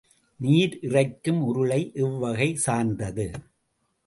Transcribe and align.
நீர் 0.39 0.77
இறைக்கும் 0.81 1.41
உருளை 1.41 1.91
எவ்வகை 1.95 2.49
சார்ந்தது? 2.55 3.27